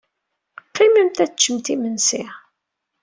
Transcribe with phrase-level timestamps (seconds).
[0.67, 2.23] Qqimemt ad teččemt imensi.